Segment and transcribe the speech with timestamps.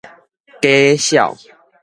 [0.61, 1.31] 假痟